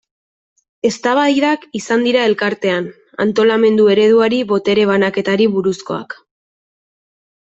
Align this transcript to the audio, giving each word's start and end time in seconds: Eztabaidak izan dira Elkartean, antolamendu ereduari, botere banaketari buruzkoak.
Eztabaidak 0.87 1.65
izan 1.79 2.05
dira 2.07 2.23
Elkartean, 2.29 2.87
antolamendu 3.25 3.85
ereduari, 3.97 4.39
botere 4.53 4.87
banaketari 4.93 5.47
buruzkoak. 5.57 6.17